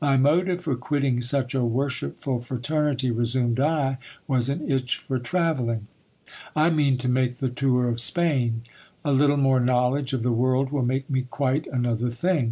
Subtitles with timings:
[0.00, 5.86] My motive for quitting such a worshipful fraternity, resumed I, was an itch for travelling.
[6.56, 8.62] I mean to make the tour of Spain.
[9.04, 12.44] A little more knowledge of the world will make me quite another thing.